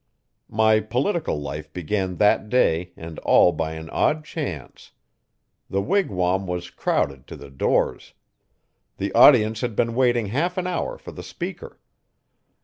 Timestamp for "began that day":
1.71-2.91